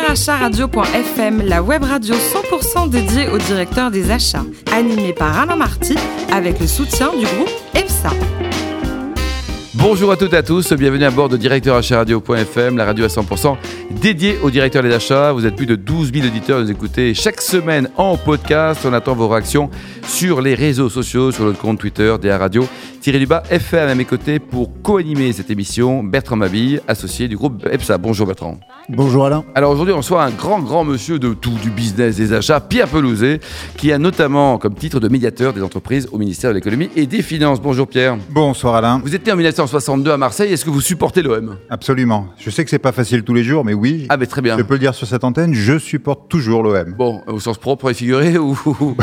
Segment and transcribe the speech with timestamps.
[0.00, 5.96] directeuracharadio.fm, la web radio 100% dédiée aux directeurs des achats, animée par Alain Marty
[6.30, 8.10] avec le soutien du groupe EPSA.
[9.74, 13.56] Bonjour à toutes et à tous, bienvenue à bord de directeuracharadio.fm, la radio à 100%
[13.90, 15.32] dédiée aux directeurs des achats.
[15.32, 18.80] Vous êtes plus de 12 000 auditeurs à nous écouter chaque semaine en podcast.
[18.84, 19.70] On attend vos réactions
[20.06, 22.66] sur les réseaux sociaux, sur notre compte Twitter, DA Radio.
[23.06, 26.02] Thierry Dubas, FM à mes côtés pour co-animer cette émission.
[26.02, 27.98] Bertrand Mabille, associé du groupe EPSA.
[27.98, 28.58] Bonjour Bertrand.
[28.88, 29.44] Bonjour Alain.
[29.54, 32.88] Alors aujourd'hui, on reçoit un grand, grand monsieur de tout, du business, des achats, Pierre
[32.88, 33.38] Pelouzet,
[33.76, 37.22] qui a notamment comme titre de médiateur des entreprises au ministère de l'économie et des
[37.22, 37.60] finances.
[37.60, 38.16] Bonjour Pierre.
[38.30, 39.00] Bonsoir Alain.
[39.04, 40.52] Vous né en 1962 à Marseille.
[40.52, 42.26] Est-ce que vous supportez l'OM Absolument.
[42.38, 44.06] Je sais que c'est pas facile tous les jours, mais oui.
[44.08, 44.58] Ah, mais très bien.
[44.58, 46.92] Je peux le dire sur cette antenne, je supporte toujours l'OM.
[46.96, 48.56] Bon, au sens propre et figuré ou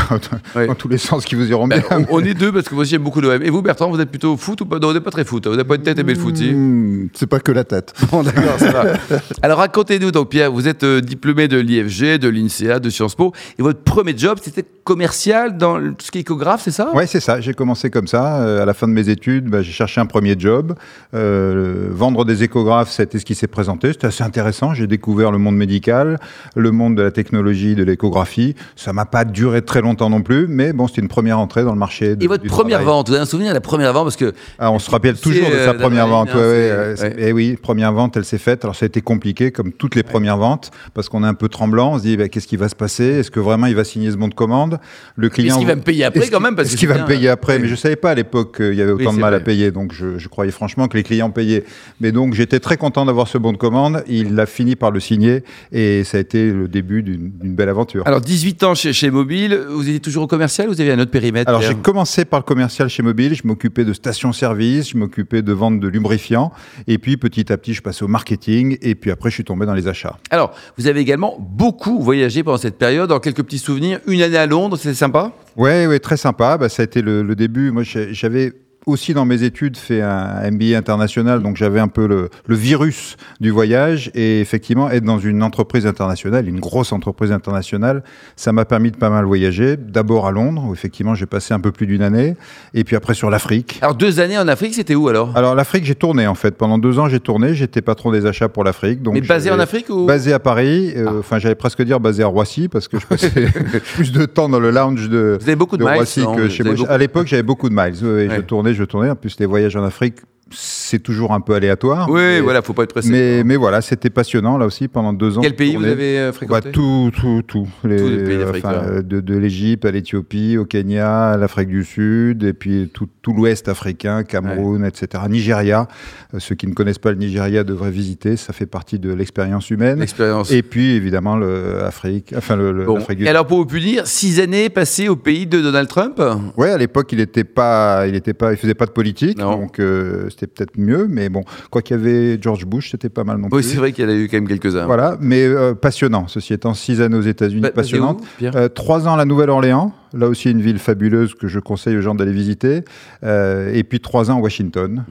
[0.55, 1.82] Dans tous les sens qui vous iront bien.
[1.90, 3.41] Ben, on, on est deux parce que moi j'aime beaucoup l'OM.
[3.41, 4.80] Et vous, Bertrand, vous êtes plutôt foot ou pas?
[4.80, 5.46] Non, vous n'êtes pas très foot.
[5.48, 7.94] Vous n'avez pas une tête aimée le foot, si Hmm, c'est pas que la tête.
[8.12, 8.84] Bon, d'accord, ça va.
[9.42, 13.34] Alors racontez-nous, donc Pierre, vous êtes euh, diplômé de l'IFG, de l'INSEA, de Sciences Po,
[13.58, 16.91] et votre premier job, c'était commercial dans tout ce qui est échographe, c'est ça?
[16.94, 17.40] Ouais, c'est ça.
[17.40, 18.41] J'ai commencé comme ça.
[18.41, 20.74] Euh, à la fin de mes études, bah, j'ai cherché un premier job.
[21.13, 23.90] Euh, vendre des échographes, c'était ce qui s'est présenté.
[23.94, 24.74] C'était assez intéressant.
[24.74, 26.20] J'ai découvert le monde médical,
[26.55, 28.55] le monde de la technologie, de l'échographie.
[28.76, 31.74] Ça m'a pas duré très longtemps non plus, mais bon, c'était une première entrée dans
[31.74, 32.16] le marché.
[32.16, 32.85] de- Et votre du première travail.
[32.98, 35.48] vente, vous avez un souvenir la première vente Parce que Ah, on se rappelle toujours
[35.49, 36.27] de C'est, sa euh, première vente.
[36.27, 37.15] d'adrénaline, Ouais, ouais, c'est- euh, ouais.
[37.17, 38.63] c'est- Eh oui, première vente, elle s'est faite.
[38.63, 41.49] Alors ça a été compliqué, comme toutes les premières ventes, parce qu'on est un peu
[41.49, 41.93] tremblant.
[41.93, 43.04] On se dit, bah, qu'est-ce qui va se passer?
[43.04, 44.79] Est-ce que vraiment il va signer ce bon de commande?
[45.15, 45.55] Le client.
[45.55, 46.55] Est-ce qu'il va me payer après quand même?
[46.59, 47.59] Est-ce qu'il va me payer euh, après.
[47.59, 49.71] Mais je savais pas à l'époque qu'il y avait Oui, autant de mal à payer,
[49.71, 51.63] donc je, je croyais franchement que les clients payaient.
[51.99, 54.04] Mais donc j'étais très content d'avoir ce bon de commande.
[54.07, 58.04] Il a fini par le signer et ça a été le début d'une belle aventure.
[58.05, 60.99] Alors 18 ans chez, chez Mobile, vous étiez toujours au commercial ou vous avez un
[60.99, 64.97] autre périmètre Alors j'ai commencé par le commercial chez Mobile, je m'occupais de stations-service, je
[64.97, 66.52] m'occupais de vente de lubrifiants,
[66.88, 69.66] et puis petit à petit je passais au marketing, et puis après je suis tombé
[69.66, 70.18] dans les achats.
[70.30, 74.00] Alors, vous avez également beaucoup voyagé pendant cette période, dans quelques petits souvenirs.
[74.08, 75.31] Une année à Londres, c'était sympa?
[75.56, 76.58] Ouais, ouais, très sympa.
[76.58, 77.72] Bah, ça a été le, le début.
[77.72, 78.53] Moi, j'avais
[78.85, 83.16] aussi dans mes études fait un MBA international, donc j'avais un peu le, le virus
[83.39, 84.11] du voyage.
[84.16, 88.03] Et effectivement, être dans une entreprise internationale, une grosse entreprise internationale,
[88.35, 89.77] ça m'a permis de pas mal voyager.
[89.77, 92.35] D'abord à Londres, où effectivement j'ai passé un peu plus d'une année,
[92.73, 93.79] et puis après sur l'Afrique.
[93.81, 95.35] Alors, deux années en Afrique, c'était où alors?
[95.35, 96.55] Alors l'Afrique, j'ai tourné en fait.
[96.57, 97.53] Pendant deux ans, j'ai tourné.
[97.55, 98.99] J'étais patron des achats pour l'Afrique.
[99.11, 100.05] Mais basé en Afrique ou?
[100.05, 100.93] Basé à Paris.
[100.95, 101.13] euh, Ah.
[101.19, 103.29] Enfin, j'allais presque dire basé à Roissy parce que je passais
[103.95, 106.35] plus de temps dans le lounge de, Vous avez beaucoup de, de miles Roissy non?
[106.35, 106.73] que chez moi.
[106.89, 107.93] À l'époque, j'avais beaucoup de miles.
[108.03, 108.27] Ouais.
[108.35, 109.09] Je tournais, je tournais.
[109.09, 110.19] En plus, les voyages en Afrique,
[110.51, 112.07] c'est toujours un peu aléatoire.
[112.09, 113.09] Oui, mais, voilà, faut pas être pressé.
[113.09, 115.41] Mais, mais voilà, c'était passionnant là aussi pendant deux ans.
[115.41, 117.67] Quel pays vous avez euh, Bah, fréquenté tout, tout, tout.
[117.81, 122.43] Tous les pays enfin, de de l'Égypte à l'Éthiopie, au Kenya, à l'Afrique du Sud,
[122.43, 125.23] et puis tout, tout l'Ouest africain, Cameroun, etc.
[125.29, 125.87] Nigeria.
[126.33, 128.37] Euh, Ceux qui ne connaissent pas le Nigeria devraient visiter.
[128.37, 129.99] Ça fait partie de l'expérience humaine.
[129.99, 130.51] L'expérience.
[130.51, 132.97] Et puis évidemment l'Afrique, enfin le, le- Bon.
[132.97, 136.21] l'Afrique du Et alors, pour vous punir, six années passées au pays de Donald Trump?
[136.57, 139.55] Ouais, à l'époque, il était pas, il était pas, il faisait pas de politique, Non.
[139.57, 141.07] donc euh, c'était peut-être mieux.
[141.09, 143.69] Mais bon, quoi qu'il y avait George Bush, c'était pas mal non Oui, plus.
[143.71, 144.85] c'est vrai qu'il y en a eu quand même quelques-uns.
[144.85, 146.27] Voilà, mais euh, passionnant.
[146.27, 148.21] Ceci étant, six années aux États-Unis, Bah, passionnante.
[148.41, 151.97] où, Euh, trois ans à la Nouvelle-Orléans, là aussi une ville fabuleuse que je conseille
[151.97, 152.83] aux gens d'aller visiter.
[153.23, 155.03] Euh, et puis trois ans à Washington.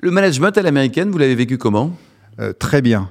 [0.00, 1.92] Le management à l'américaine, vous l'avez vécu comment?
[2.60, 3.10] Très bien.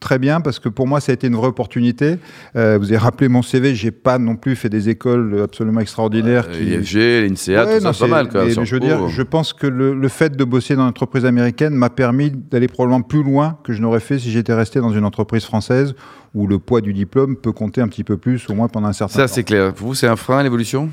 [0.00, 2.16] Très bien, parce que pour moi, ça a été une vraie opportunité.
[2.54, 6.48] Euh, vous avez rappelé mon CV, j'ai pas non plus fait des écoles absolument extraordinaires.
[6.50, 8.28] qui- l'IFG, l'INSEA, Ouais, tout non, ça, pas mal.
[8.28, 10.82] Quoi, mais- mais je veux dire, je pense que le, le fait de bosser dans
[10.82, 14.52] une entreprise américaine m'a permis d'aller probablement plus loin que je n'aurais fait si j'étais
[14.54, 15.94] resté dans une entreprise française
[16.34, 18.92] où le poids du diplôme peut compter un petit peu plus, au moins pendant un
[18.92, 19.32] certain Ça, temps.
[19.34, 19.72] c'est clair.
[19.72, 20.90] Pour vous, c'est un frein, l'évolution?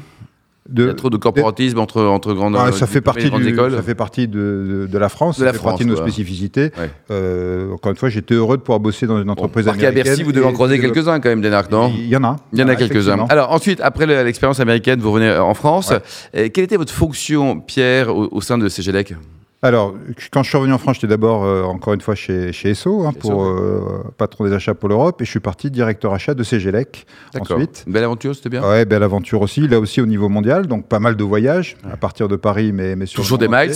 [0.70, 3.42] Il y De- a trop de corporatisme entre, entre grandes, Ah, ça, fait partie grandes
[3.42, 5.72] du- écoles ça fait partie de, de- de la France, De ça la fait France,
[5.72, 6.10] partie de nos voilà.
[6.10, 6.72] spécificités.
[6.80, 6.90] Ouais.
[7.12, 10.04] Euh, encore une fois, j'étais heureux de pouvoir bosser dans une entreprise à américaine.
[10.04, 12.38] Bercy, vous devez en croiser quelques-uns quand même, Denarc, non Il y en a.
[12.54, 13.26] Il y en a Ah, quelques-uns.
[13.28, 15.92] Alors ensuite, après le- l'expérience américaine, vous revenez en France.
[16.36, 19.16] Euh, quelle était votre fonction, Pierre, au, au sein de CGLEC
[19.64, 19.96] Alors,
[20.32, 23.06] quand je suis revenu en France, j'étais d'abord, euh, encore une fois, chez, chez Esso,
[23.06, 26.44] hein, pour euh, patron des achats pour l'Europe, et je suis parti directeur achat de
[26.44, 27.06] CGLEC
[27.40, 27.86] ensuite.
[27.88, 28.62] Belle aventure, c'était bien.
[28.62, 31.96] Ouais, belle aventure aussi, là aussi au niveau mondial, donc pas mal de voyages, à
[31.96, 33.72] partir de Paris, mais, mais sur Toujours des miles.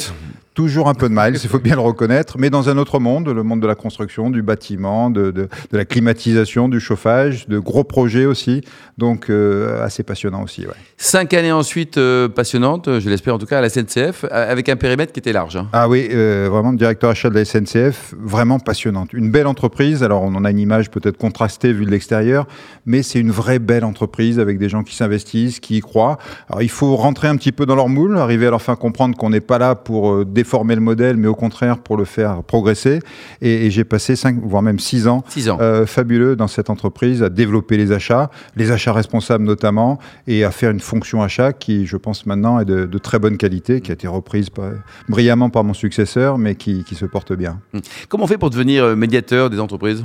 [0.57, 3.29] Toujours un peu de miles, il faut bien le reconnaître, mais dans un autre monde,
[3.29, 7.59] le monde de la construction, du bâtiment, de, de, de la climatisation, du chauffage, de
[7.59, 8.61] gros projets aussi,
[8.97, 10.61] donc euh, assez passionnant aussi.
[10.65, 10.73] Ouais.
[10.97, 14.77] Cinq années ensuite euh, passionnantes, je l'espère en tout cas, à la SNCF, avec un
[14.77, 15.57] périmètre qui était large.
[15.57, 15.67] hein.
[15.73, 19.13] Ah oui, euh, vraiment directeur achat de la SNCF, vraiment passionnante.
[19.13, 22.47] Une belle entreprise, alors on en a une image peut-être contrastée vue de l'extérieur,
[22.87, 26.17] mais c'est une vraie belle entreprise avec des gens qui s'investissent, qui y croient.
[26.49, 29.15] Alors il faut rentrer un petit peu dans leur moule, arriver à leur faire comprendre
[29.15, 32.41] qu'on n'est pas là pour défendre déformer le modèle, mais au contraire pour le faire
[32.41, 32.99] progresser.
[33.41, 35.57] Et, j'ai passé 5, voire même 6 ans, Six ans.
[35.59, 40.51] euh, fabuleux dans cette entreprise à développer les achats, les achats responsables notamment, et à
[40.51, 43.91] faire une fonction achat qui, je pense maintenant, est de, de très bonne qualité, qui
[43.91, 44.71] a été reprise par-
[45.09, 47.59] brillamment par mon successeur, mais qui, qui se porte bien.
[48.07, 50.01] Comment on fait pour devenir euh, médiateur des entreprises?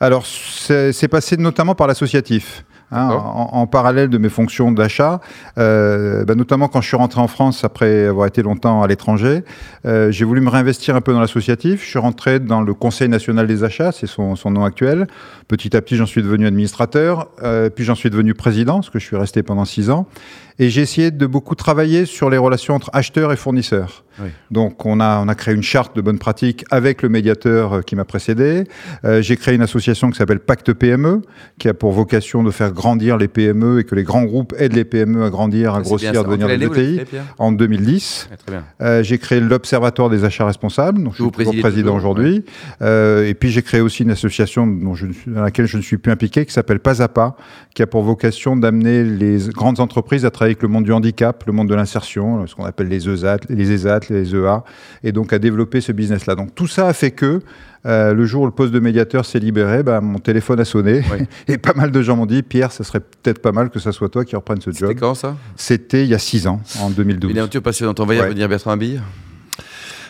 [0.00, 2.64] Alors, c'est passé notamment par l'associatif.
[2.92, 5.20] Hein, en, en parallèle de mes fonctions d'achat,
[5.58, 9.44] euh, bah, notamment quand je suis rentré en France après avoir été longtemps à l'étranger,
[9.86, 11.82] euh, j'ai voulu me réinvestir un peu dans l'associatif.
[11.82, 15.06] Je suis rentré dans le Conseil national des achats, c'est son, son nom actuel.
[15.48, 18.98] Petit à petit, j'en suis devenu administrateur, euh, puis j'en suis devenu président, parce que
[18.98, 20.06] je suis resté pendant six ans.
[20.58, 24.04] Et j'ai essayé de beaucoup travailler sur les relations entre acheteurs et fournisseurs.
[24.20, 24.28] Oui.
[24.52, 27.80] Donc, on a, on a créé une charte de bonnes pratiques avec le médiateur euh,
[27.80, 28.62] qui m'a précédé.
[29.04, 31.22] Euh, j'ai créé une association qui s'appelle Pacte PME,
[31.58, 34.74] qui a pour vocation de faire grandir les PME et que les grands groupes aident
[34.74, 37.00] les PME à grandir, à bien grossir, à devenir des ETI.
[37.38, 38.64] En 2010, Ouais, Très bien.
[38.82, 42.44] euh, j'ai créé l'Observatoire des achats responsables, dont je suis toujours président aujourd'hui.
[42.82, 45.96] Euh, et puis j'ai créé aussi une association dont je, dans laquelle je ne suis
[45.96, 47.36] plus impliqué, qui s'appelle Pas à Pas,
[47.74, 51.42] qui a pour vocation d'amener les grandes entreprises à travailler avec le monde du handicap,
[51.46, 54.62] le monde de l'insertion, ce qu'on appelle les ESAT, les ESAT, les EA,
[55.02, 56.34] et donc à développer ce business-là.
[56.34, 57.40] Donc tout ça a fait que
[57.86, 61.02] euh, le jour où le poste de médiateur s'est libéré, bah, mon téléphone a sonné
[61.12, 61.26] Oui.
[61.48, 63.92] et pas mal de gens m'ont dit Pierre, ce serait peut-être pas mal que ça
[63.92, 64.96] soit toi qui reprenne ce C'était job.
[65.00, 65.36] quand ça?
[65.56, 67.30] C'était il y a six ans, en 2012.
[67.30, 68.00] Une aventure passionnante.
[68.00, 68.20] On y Ouais.
[68.22, 69.00] revenir, Bertrand Habille.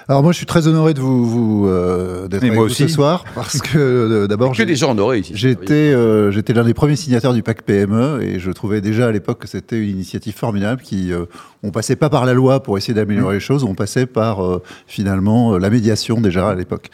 [0.06, 2.82] Alors moi, je suis très honoré de vous, vous euh, d'être avec moi vous aussi.
[2.82, 5.32] ce soir parce que euh, d'abord Que j'ai- des gens honorés ici.
[5.34, 9.12] J'étais euh, j'étais l'un des premiers signataires du pacte PME et je trouvais déjà à
[9.12, 11.24] l'époque que c'était une initiative formidable qui euh,
[11.62, 14.62] on passait pas par la loi pour essayer d'améliorer les choses, on passait par euh,
[14.86, 16.90] finalement euh, la médiation déjà à l'époque.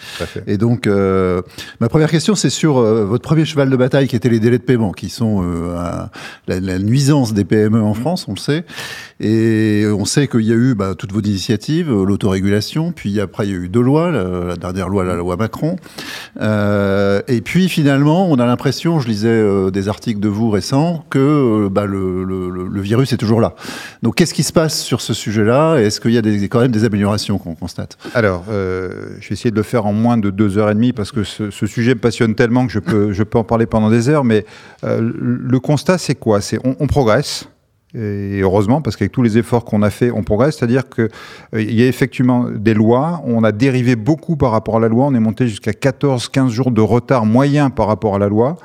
[0.47, 1.43] Et donc euh,
[1.81, 4.59] ma première question c'est sur euh, votre premier cheval de bataille qui était les délais
[4.59, 6.11] de paiement qui sont euh, un-
[6.47, 8.65] la, la nuisance des PME en France, on le sait.
[9.21, 13.47] Et on sait qu'il y a eu bah, toutes vos initiatives, euh, l'autorégulation, puis après
[13.47, 15.77] il y a eu deux lois, la, dernière loi, la loi Macron.
[16.41, 21.05] Euh, et puis finalement, on a l'impression, je lisais euh, des articles de vous récents,
[21.11, 23.55] que bah, le, virus est toujours là.
[24.03, 25.79] Donc qu'est-ce qui se passe sur ce sujet-là?
[25.79, 27.99] Et Est-ce qu'il y a quand même des améliorations qu'on constate?
[28.15, 31.13] Alors, je vais essayer de le faire en moins de deux heures et demie parce
[31.13, 32.79] que ce, sujet me passionne tellement que je
[33.23, 34.25] peux, en parler pendant des heures.
[34.25, 34.47] Mais
[34.83, 36.41] le constat, c'est quoi?
[36.41, 37.49] C'est on, on progresse.
[37.95, 40.59] Et heureusement, parce qu'avec tous les efforts qu'on a fait, on progresse.
[40.59, 41.11] C'est-à-dire qu'il
[41.73, 43.21] y a effectivement des lois.
[43.25, 45.07] On a dérivé beaucoup par rapport à la loi.
[45.07, 48.57] On est monté jusqu'à 14-15 jours de retard moyen par rapport à la loi.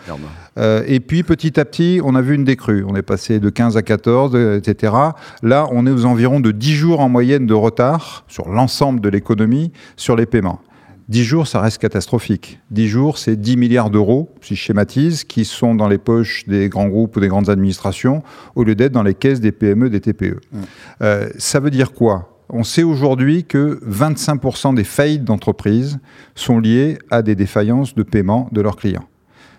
[0.57, 2.86] Euh, et puis petit à petit, on a vu une décrue.
[2.88, 4.94] On est passé de 15 à 14, euh, etc.
[5.42, 9.10] Là, on est aux environs de 10 jours en moyenne de retard sur l'ensemble de
[9.10, 10.62] l'économie sur les paiements.
[11.10, 12.60] 10 jours, ça reste catastrophique.
[12.72, 16.68] 10 jours, c'est 10 milliards d'euros, si je schématise, qui sont dans les poches des
[16.68, 18.24] grands groupes ou des grandes administrations,
[18.56, 20.40] au lieu d'être dans les caisses des PME, des TPE.
[21.02, 22.31] Euh, ça veut dire quoi?
[22.50, 26.00] On sait aujourd'hui que 25% des faillites d'entreprises
[26.34, 29.06] sont liées à des défaillances de paiement de leurs clients.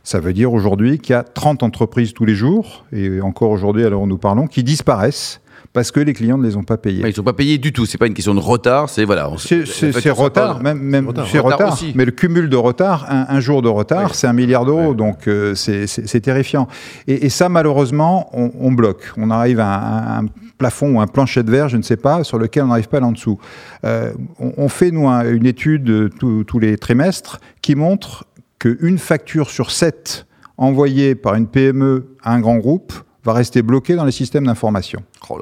[0.02, 3.84] Ça veut dire aujourd'hui qu'il y a 30 entreprises tous les jours, et encore aujourd'hui,
[3.84, 5.40] à l'heure où nous parlons, qui disparaissent
[5.76, 7.02] parce que les clients ne les ont pas payés.
[7.02, 7.84] Ouais, ils ne sont pas payés du tout.
[7.84, 8.88] C'est pas une question de retard.
[8.88, 9.30] C'est voilà.
[9.36, 11.28] C'est- retard, pas- même, même Retard.
[11.30, 11.72] c'est Retard retard.
[11.74, 11.92] aussi.
[11.94, 14.10] Mais le cumul de retard, un, un jour de retard, Oui.
[14.14, 16.66] c'est un milliard d'euros, donc euh, c'est- terrifiant.
[17.06, 19.12] Et, et ça, malheureusement, on, on bloque.
[19.18, 22.24] On arrive à un, un plafond ou un plancher de verre, je ne sais pas,
[22.24, 23.38] sur lequel on n'arrive pas là en dessous.
[23.84, 28.24] Euh, on, on fait, nous, un- une étude euh, tous- tous les trimestres qui montre
[28.58, 30.26] qu'une facture sur sept
[30.56, 32.94] envoyée par une PME à un grand groupe
[33.26, 35.02] va rester bloquée dans les systèmes d'information.
[35.28, 35.38] Oh.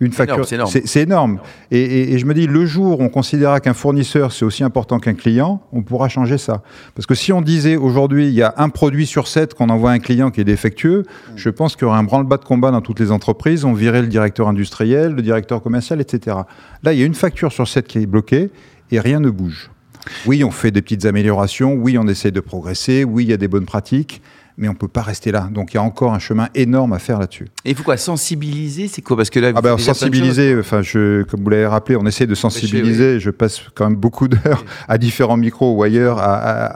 [0.00, 0.36] Une facture,
[0.86, 1.38] c'est énorme.
[1.70, 4.64] Et, et- et je me dis, le jour où on considérera qu'un fournisseur c'est aussi
[4.64, 6.62] important qu'un client, on pourra changer ça.
[6.94, 9.92] Parce que si on disait aujourd'hui, il y a un produit sur sept qu'on envoie
[9.92, 11.04] à un client qui est défectueux,
[11.36, 13.64] je pense qu'il y aurait un branle-bas de combat dans toutes les entreprises.
[13.64, 16.36] On virait le directeur industriel, le directeur commercial, etc.
[16.82, 18.50] Là, il y a une facture sur sept qui est bloquée
[18.90, 19.70] et rien ne bouge.
[20.26, 21.74] Oui, on fait des petites améliorations.
[21.74, 23.04] Oui, on essaie de progresser.
[23.04, 24.20] Oui, il y a des bonnes pratiques.
[24.60, 25.48] Mais on ne peut pas rester là.
[25.50, 27.46] Donc il y a encore un chemin énorme à faire là-dessus.
[27.64, 29.16] Et il faut quoi Sensibiliser C'est quoi?
[29.16, 29.80] Parce que là, vous Ah choses.
[29.86, 33.18] sensibiliser, enfin, je, comme vous l'avez rappelé, on essaie de sensibiliser.
[33.20, 36.66] Je passe quand même beaucoup d'heures à différents micros ou ailleurs à, à-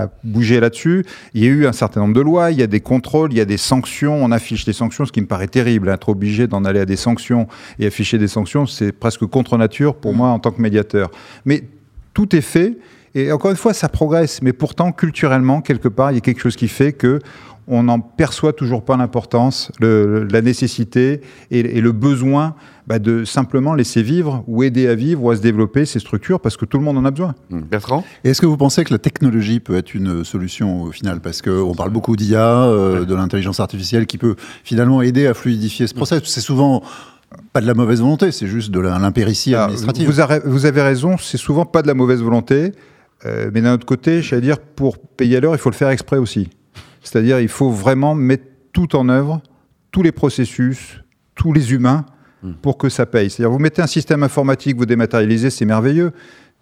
[0.00, 1.04] à- à bouger là-dessus.
[1.34, 3.36] Il y a eu un certain nombre de lois, il y a des contrôles, il
[3.36, 4.24] y a des sanctions.
[4.24, 5.90] On affiche des sanctions, ce qui me paraît terrible.
[5.90, 7.46] Être obligé d'en aller à des sanctions
[7.78, 11.10] et afficher des sanctions, c'est presque contre nature pour moi en tant que médiateur.
[11.44, 11.64] Mais
[12.14, 12.78] tout est fait.
[13.14, 14.42] Et encore une fois, ça progresse.
[14.42, 17.18] Mais pourtant, culturellement, quelque part, il y a quelque chose qui fait que
[17.66, 22.54] on n'en perçoit toujours pas l'importance, la nécessité et, et le besoin
[22.86, 26.40] bah, de simplement laisser vivre ou aider à vivre ou à se développer ces structures
[26.40, 27.34] parce que tout le monde en a besoin.
[27.50, 28.04] Hum, Bertrand?
[28.22, 31.20] Et Est-ce que vous pensez que la technologie peut être une solution au final?
[31.20, 35.86] Parce qu'on parle beaucoup d'IA, euh, de l'intelligence artificielle qui peut finalement aider à fluidifier
[35.86, 36.20] ce process.
[36.26, 36.82] C'est souvent
[37.54, 40.06] Pas de la mauvaise volonté, c'est juste de l'impéritie administrative.
[40.08, 42.72] Vous, avez- vous avez raison, c'est souvent pas de la mauvaise volonté,
[43.26, 46.18] euh, mais d'un autre côté, dire, pour payer à l'heure, il faut le faire exprès
[46.18, 46.50] aussi.
[47.02, 49.40] C'est-à-dire, il faut vraiment mettre tout en œuvre,
[49.90, 51.00] tous les processus,
[51.34, 52.06] tous les humains,
[52.60, 53.30] pour que ça paye.
[53.30, 56.12] C'est-à-dire, vous mettez un système informatique, vous dématérialisez, c'est merveilleux.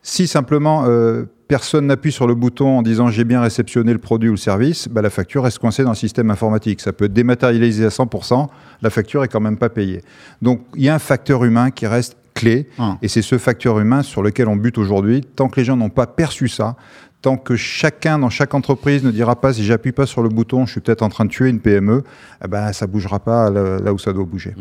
[0.03, 4.29] Si simplement euh, personne n'appuie sur le bouton en disant j'ai bien réceptionné le produit
[4.29, 6.81] ou le service, bah, la facture reste coincée dans le système informatique.
[6.81, 8.49] Ça peut être dématérialisé à 100%,
[8.81, 10.03] la facture est quand même pas payée.
[10.41, 12.99] Donc il y a un facteur humain qui reste clé, Ah.
[13.03, 15.21] et c'est ce facteur humain sur lequel on bute aujourd'hui.
[15.23, 16.77] Tant que les gens n'ont pas perçu ça,
[17.23, 20.67] tant que chacun dans chaque entreprise ne dira pas si j'appuie pas sur le bouton,
[20.67, 22.03] je suis peut-être en train de tuer une PME,
[22.45, 24.55] eh ben, ça bougera pas là, là où ça doit bouger.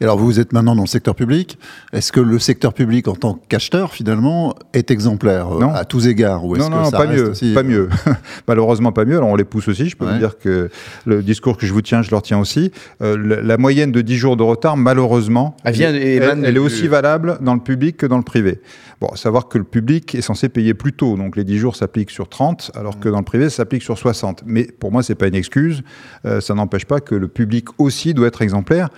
[0.00, 1.58] Et alors vous êtes maintenant dans le secteur public.
[1.92, 5.74] Est-ce que le secteur public en tant qu'acheteur finalement est exemplaire euh, Non.
[5.74, 7.64] à tous égards ou est-ce Non, que non, ça pas reste mieux, aussi, pas euh,
[7.64, 7.88] mieux.
[8.48, 9.18] Malheureusement, pas mieux.
[9.18, 9.88] Alors, on les pousse aussi.
[9.88, 10.12] Je peux Ouais.
[10.14, 10.70] vous dire que
[11.04, 12.72] le discours que je vous tiens, je le retiens aussi.
[13.02, 16.88] Euh, la, la moyenne de 10 jours de retard, malheureusement, Elle vient- elle, est aussi
[16.88, 18.60] valable dans le public que dans le privé.
[19.00, 21.16] Bon, à savoir que le public est censé payer plus tôt.
[21.16, 23.98] Donc, les 10 jours s'appliquent sur 30, alors que dans le privé, ça s'applique sur
[23.98, 24.42] 60.
[24.46, 25.82] Mais pour moi, c'est pas une excuse.
[26.24, 28.88] Euh, ça n'empêche pas que le public aussi doit être exemplaire.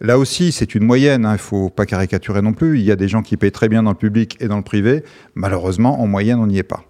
[0.00, 2.78] Là aussi, c'est une moyenne, hein, il faut pas caricaturer non plus.
[2.78, 4.62] Il y a des gens qui payent très bien dans le public et dans le
[4.62, 5.02] privé.
[5.34, 6.84] Malheureusement, en moyenne, on n'y est pas.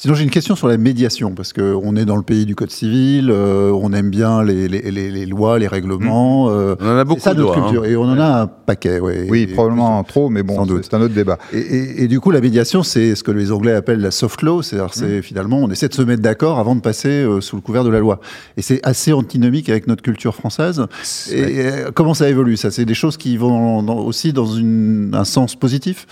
[0.00, 2.70] Sinon, j'ai une question sur la médiation, parce qu'on est dans le pays du Code
[2.70, 6.48] civil, euh, on aime bien les, les, les- les lois, les règlements.
[6.50, 7.68] euh, On en a beaucoup ça de notre lois, hein.
[7.72, 9.00] culture, et on en a un paquet.
[9.00, 11.38] Ouais, Oui, Et- probablement trop, mais bon, c'est- un autre débat.
[11.52, 14.42] Et, et- et du coup, la médiation, c'est ce que les Anglais appellent la soft
[14.42, 14.90] law, c'est-à-dire Mmh.
[14.94, 17.82] c'est finalement on essaie de se mettre d'accord avant de passer euh, sous le couvert
[17.82, 18.20] de la loi.
[18.56, 20.86] Et c'est assez antinomique avec notre culture française.
[21.32, 25.10] Et euh, comment ça évolue Ça, c'est des choses qui vont dans- aussi dans une-
[25.12, 26.06] un sens positif?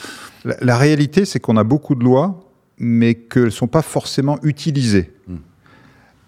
[0.44, 2.42] La, la réalité, c'est qu'on a beaucoup de lois,
[2.78, 5.12] mais qu'elles ne sont pas forcément utilisées.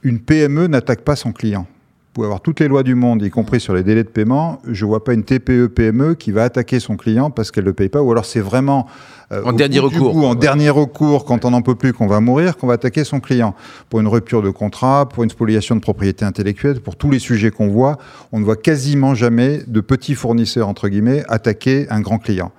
[0.03, 1.63] Une PME n'attaque pas son client.
[1.69, 4.61] Vous pouvez avoir toutes les lois du monde, y compris sur les délais de paiement.
[4.67, 7.75] Je ne vois pas une TPE-PME qui va attaquer son client parce qu'elle ne le
[7.75, 8.87] paye pas, ou alors c'est vraiment
[9.31, 10.17] euh, En dernier recours.
[10.17, 10.37] en Ouais.
[10.37, 13.55] dernier recours, quand on n'en peut plus, qu'on va mourir, qu'on va attaquer son client.
[13.91, 17.51] Pour une rupture de contrat, pour une spoliation de propriété intellectuelle, pour tous les sujets
[17.51, 17.99] qu'on voit,
[18.33, 22.53] on ne voit quasiment jamais de petits fournisseurs, entre guillemets, attaquer un grand client.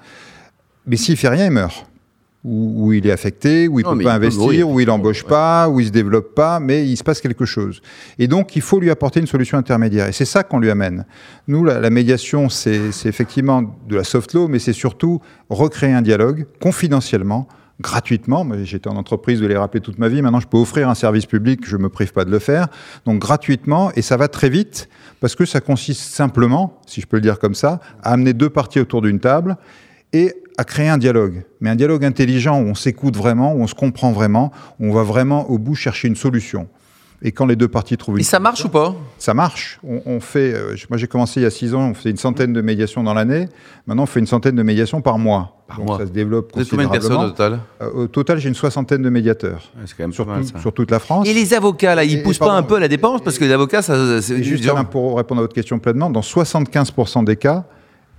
[0.85, 1.85] Mais s'il fait rien, il meurt.
[2.45, 5.25] Ou, ou il est affecté, ou il Non, peut pas peut investir, ou il embauche
[5.25, 7.81] pas, ou il se développe pas, mais il se passe quelque chose.
[8.17, 10.07] Et donc, il faut lui apporter une solution intermédiaire.
[10.07, 11.05] Et c'est ça qu'on lui amène.
[11.49, 15.19] Nous, la, la médiation, c'est c'est effectivement de la soft law, mais c'est surtout
[15.49, 17.47] recréer un dialogue confidentiellement,
[17.81, 18.45] gratuitement.
[18.45, 20.21] Moi, J'étais en entreprise de les rappeler toute ma vie.
[20.21, 22.67] Maintenant, je peux offrir un service public, je me prive pas de le faire.
[23.05, 24.87] Donc, gratuitement, et ça va très vite,
[25.19, 28.49] parce que ça consiste simplement, si je peux le dire comme ça, à amener deux
[28.49, 29.57] parties autour d'une table
[30.13, 31.43] et à créer un dialogue.
[31.61, 34.93] Mais un dialogue intelligent où on s'écoute vraiment, où on se comprend vraiment, où on
[34.93, 36.67] va vraiment au bout chercher une solution.
[37.21, 38.93] Et quand les deux parties trouvent une Et ça marche ou pas?
[39.17, 39.79] ça marche.
[39.85, 42.17] On, on fait, euh, moi j'ai commencé il y a six ans, on faisait une
[42.17, 43.47] centaine de médiations dans l'année.
[43.87, 45.63] Maintenant, on fait une centaine de médiations par mois.
[45.67, 45.97] Par Donc mois.
[45.97, 47.59] ça se développe Vous êtes combien de personnes au considérablement.
[47.79, 47.87] total?
[47.99, 50.59] Euh, au total, j'ai une soixantaine de médiateurs Ouais, C'est quand même sur, mal tout-
[50.59, 51.27] sur toute la France.
[51.27, 53.21] Et les avocats, là, ils Et- poussent et pas un peu à la dépense?
[53.21, 57.23] Parce que les avocats, ça, c'est juste pour répondre à votre question pleinement, dans 75%
[57.23, 57.65] des cas,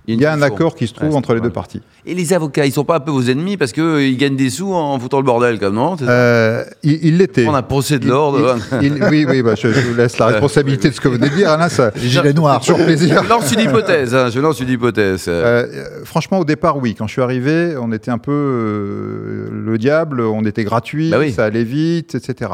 [0.07, 1.81] il y a un accord qui se trouve Ouais, entre les deux parties.
[2.05, 4.73] Et les avocats, ils sont pas un peu vos ennemis parce qu'ils gagnent des sous
[4.73, 7.45] en foutant le bordel, comme non Euh, il il l'était.
[7.47, 8.57] On a procès de l'ordre.
[8.81, 11.29] il- oui, oui, bah, je, je vous laisse la responsabilité de ce que vous venez
[11.29, 11.49] de dire.
[11.51, 12.59] Alain, ça, Les gilets noirs.
[12.61, 13.23] toujours plaisir.
[13.23, 15.25] Je lance une hypothèse, hein, je lance une hypothèse.
[15.27, 16.95] Euh, euh, franchement, au départ, oui.
[16.95, 21.17] Quand je suis arrivé, on était un peu euh, le diable, on était gratuit, Bah
[21.19, 21.31] oui.
[21.31, 22.51] ça allait vite, etc.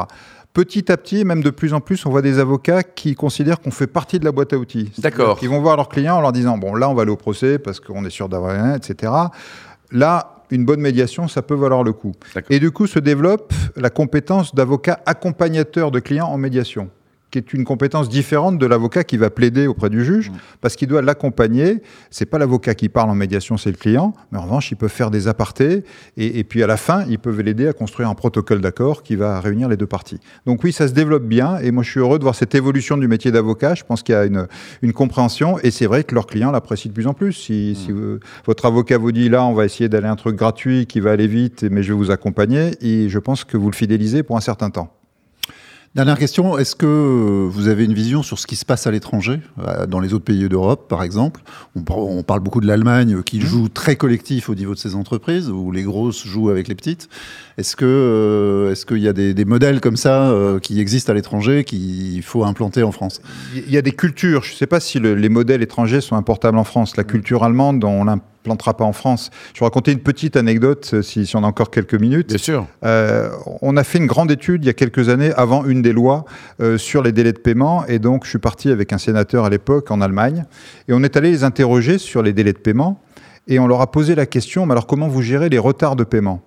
[0.58, 3.70] Petit à petit, même de plus en plus, on voit des avocats qui considèrent qu'on
[3.70, 4.90] fait partie de la boîte à outils.
[4.98, 5.38] D'accord.
[5.40, 7.60] Ils vont voir leurs clients en leur disant bon, là, on va aller au procès
[7.60, 9.12] parce qu'on est sûr d'avoir rien, etc.
[9.92, 12.10] Là, une bonne médiation, ça peut valoir le coup.
[12.50, 16.90] Et du coup, se développe la compétence d'avocat accompagnateur de clients en médiation
[17.30, 20.88] qui est une compétence différente de l'avocat qui va plaider auprès du juge, parce qu'il
[20.88, 21.82] doit l'accompagner.
[22.10, 24.14] C'est pas l'avocat qui parle en médiation, c'est le client.
[24.32, 25.84] Mais en revanche, il peut faire des apartés,
[26.16, 29.14] et, et puis à la fin, ils peuvent l'aider à construire un protocole d'accord qui
[29.16, 30.20] va réunir les deux parties.
[30.46, 32.96] Donc oui, ça se développe bien, et moi je suis heureux de voir cette évolution
[32.96, 33.74] du métier d'avocat.
[33.74, 34.46] Je pense qu'il y a une,
[34.82, 37.32] une compréhension, et c'est vrai que leurs clients l'apprécient de plus en plus.
[37.34, 40.86] Si, si vous- votre avocat vous dit là, on va essayer d'aller un truc gratuit
[40.86, 43.76] qui va aller vite, mais je vais vous accompagner, et je pense que vous le
[43.76, 44.97] fidélisez pour un certain temps.
[45.94, 49.40] Dernière question, est-ce que vous avez une vision sur ce qui se passe à l'étranger,
[49.66, 51.40] euh, dans les autres pays d'Europe par exemple?
[51.74, 54.94] On, par- on parle beaucoup de l'Allemagne qui joue très collectif au niveau de ses
[54.94, 57.08] entreprises, où les grosses jouent avec les petites.
[57.58, 61.10] Est-ce que euh, est-ce qu'il y a des, des modèles comme ça euh, qui existent
[61.10, 63.20] à l'étranger qu'il faut implanter en France?
[63.54, 64.44] Il y a des cultures.
[64.44, 66.96] Je ne sais pas si le- les modèles étrangers sont importables en France.
[66.96, 69.30] La culture allemande, on l'im- plantera pas en France.
[69.54, 72.28] Je vais raconter une petite anecdote, euh, si, si on a encore quelques minutes.
[72.28, 72.66] Bien sûr.
[72.84, 73.28] Euh,
[73.60, 76.26] on a fait une grande étude il y a quelques années, avant une des lois,
[76.60, 77.84] euh, sur les délais de paiement.
[77.88, 80.44] Et donc, je suis parti avec un sénateur à l'époque en Allemagne.
[80.86, 83.02] Et on est allé les interroger sur les délais de paiement.
[83.48, 86.04] Et on leur a posé la question, mais alors comment vous gérez les retards de
[86.04, 86.42] paiement?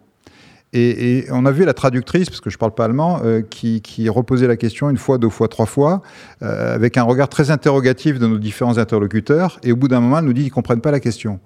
[0.74, 3.42] Et, et, on a vu la traductrice, parce que je ne parle pas allemand, euh,
[3.42, 6.02] qui, qui, reposait la question une fois, deux fois, trois fois,
[6.44, 9.60] euh, avec un regard très interrogatif de nos différents interlocuteurs.
[9.64, 11.40] Et au bout d'un moment, elle nous dit qu'ils ne comprennent pas la question.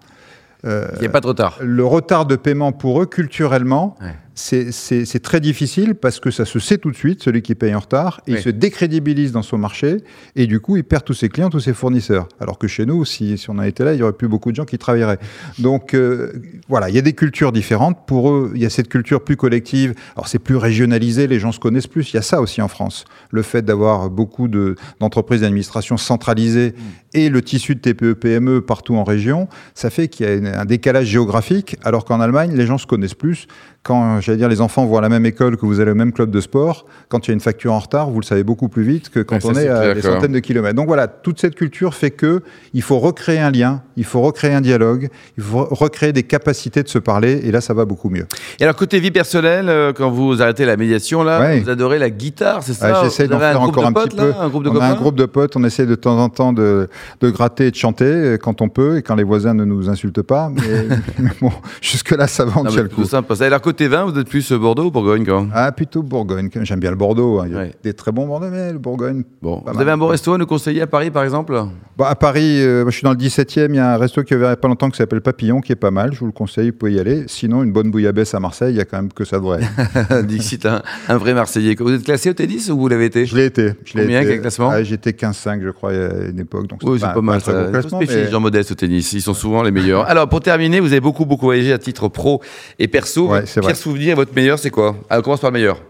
[0.65, 1.57] Euh, Il n'y a pas de retard.
[1.61, 6.59] Le retard de paiement pour eux, culturellement, ouais c'est très difficile parce que ça se
[6.59, 8.37] sait tout de suite, celui qui paye en retard, et oui.
[8.37, 9.97] il se décrédibilise dans son marché,
[10.35, 12.27] et du coup, il perd tous ses clients, tous ses fournisseurs.
[12.39, 14.51] Alors que chez nous, si, si on a été là, il n'y aurait plus beaucoup
[14.51, 15.19] de gens qui travailleraient.
[15.59, 16.33] Donc, euh,
[16.67, 18.05] voilà, il y a des cultures différentes.
[18.05, 19.95] Pour eux, il y a cette culture plus collective.
[20.15, 22.11] Alors, c'est plus régionalisé, les gens se connaissent plus.
[22.11, 23.05] Il y a ça aussi en France.
[23.31, 27.17] Le fait d'avoir beaucoup d'entreprises de, d'administration centralisées mmh.
[27.17, 31.07] et le tissu de TPE-PME partout en région, ça fait qu'il y a un décalage
[31.07, 33.47] géographique, alors qu'en Allemagne, les gens se connaissent plus
[33.85, 36.11] quand, j'allais dire, les enfants vont à la même école, que vous allez au même
[36.11, 38.69] club de sport, quand il y a une facture en retard, vous le savez beaucoup
[38.69, 40.75] plus vite que quand ouais, on est, est à des centaines de kilomètres.
[40.75, 42.41] Donc voilà, toute cette culture fait que
[42.73, 46.83] il faut recréer un lien, il faut recréer un dialogue, il faut recréer des capacités
[46.83, 48.25] de se parler, et là, ça va beaucoup mieux.
[48.59, 51.59] Et alors, côté vie personnelle, euh, quand vous arrêtez la médiation, là, ouais.
[51.59, 54.33] vous adorez la guitare, c'est ça ouais, J'essaie d'en faire encore un potes, petit peu.
[54.39, 56.29] Un groupe de on copains a un groupe de potes, on essaie de temps en
[56.29, 56.89] temps de,
[57.21, 59.89] de gratter et de chanter euh, quand on peut, et quand les voisins ne nous
[59.89, 60.51] insultent pas.
[60.53, 61.51] Mais, mais bon,
[61.81, 63.05] jusque-là, ça va, on tient le coup.
[63.05, 63.35] Sympa.
[63.39, 66.49] Et alors, côté vin, vous êtes plus Bordeaux ou Bourgogne quand Ah, plutôt Bourgogne.
[66.61, 67.39] J'aime bien le Bordeaux.
[67.39, 67.45] Hein.
[67.47, 67.71] Il y a ouais.
[67.83, 69.23] des très bons Bordeaux, mais le Bourgogne.
[69.41, 69.63] Bon.
[69.65, 71.59] Vous avez un bon resto à nous conseiller à Paris, par exemple?
[71.97, 73.67] Bah, À Paris, euh, je suis dans le 17e.
[73.69, 75.21] Il y a un resto qui a ouvert il n'y a pas longtemps qui s'appelle
[75.21, 76.13] Papillon, qui est pas mal.
[76.13, 77.23] Je vous le conseille, vous pouvez y aller.
[77.27, 79.61] Sinon, une bonne bouillabaisse à Marseille, il y a quand même que ça devrait.
[80.23, 81.75] Dixit, un, un, vrai Marseillais.
[81.79, 83.25] Vous êtes classé au tennis ou vous l'avez été?
[83.25, 83.71] Je l'ai été.
[83.83, 84.31] Je Combien, été.
[84.31, 86.67] quel classement ah, J'étais 15-5, je crois, à une époque.
[86.67, 87.41] Donc oui, c'est pas, mal.
[87.41, 87.65] Pas ça.
[87.71, 88.05] classement, mais...
[88.07, 89.13] les gens modestes au tennis.
[89.13, 90.05] Ils sont souvent les meilleurs.
[90.07, 92.41] Alors, pour terminer, vous avez beaucoup, beaucoup voyagé à titre pro
[92.79, 93.29] et perso.
[93.29, 93.73] Ouais, Pire vrai.
[94.05, 94.95] Souvenir, votre meilleur, c'est quoi?
[95.09, 95.81] Alors, commence par le meilleur.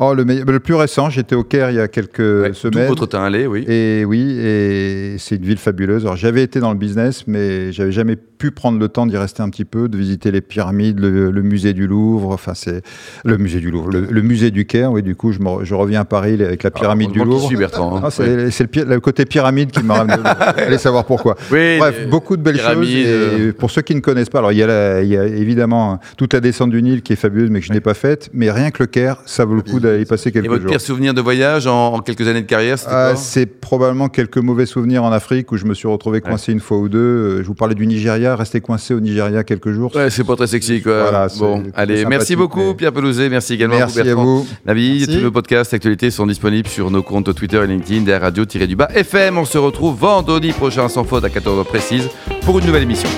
[0.00, 2.84] Oh, le, meilleur, le plus récent, j'étais au Caire il y a quelques ouais, semaines.
[2.84, 3.64] Tout votre temps allé, oui.
[3.66, 6.04] Et oui, et c'est une ville fabuleuse.
[6.04, 9.42] Alors j'avais été dans le business, mais j'avais jamais pu prendre le temps d'y rester
[9.42, 12.32] un petit peu, de visiter les pyramides, le, le musée du Louvre.
[12.32, 12.82] Enfin, c'est
[13.24, 14.92] le musée du Louvre, le, le, musée du Caire.
[14.92, 17.58] Oui, du coup, je, me, je reviens à Paris avec la pyramide Alors, du Louvre.
[17.58, 18.02] Bertrand, hein.
[18.04, 18.82] ah, c'est oui.
[18.82, 20.22] le, le, côté pyramide qui m'a ramené.
[20.56, 21.36] Allez savoir pourquoi.
[21.50, 22.88] Oui, Bref, beaucoup de belles choses.
[22.88, 23.52] Et euh...
[23.52, 25.98] pour ceux qui ne connaissent pas, alors il y, a la, il y a évidemment
[26.16, 28.30] toute la descente du Nil qui est fabuleuse, mais que je n'ai pas faite.
[28.32, 31.14] Mais rien que le Caire, ça vaut le coup d'aller passer quelques jours pire souvenir
[31.14, 35.12] de voyage en, en quelques années de carrière ah, C'est probablement quelques mauvais souvenirs en
[35.12, 36.54] Afrique où je me suis retrouvé coincé ouais.
[36.54, 37.42] une fois ou deux.
[37.42, 39.94] Je vous parlais du Nigeria, rester coincé au Nigeria quelques jours.
[39.94, 41.02] Ouais, c'est pas très sexy quoi.
[41.02, 42.74] Voilà, bon, allez, merci beaucoup mais...
[42.74, 44.46] Pierre Pelouzet, merci également merci vous, à vous.
[44.66, 48.88] Navi, tous nos podcasts, actualités sont disponibles sur nos comptes Twitter et LinkedIn der radio-du-bas
[48.94, 49.38] FM.
[49.38, 52.08] On se retrouve vendredi prochain sans faute à 14h précise
[52.42, 53.08] pour une nouvelle émission.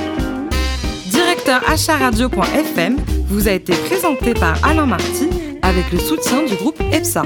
[1.07, 2.97] Directeur acharadio.fm
[3.29, 5.29] vous a été présenté par Alain Marty
[5.63, 7.23] avec le soutien du groupe EPSA.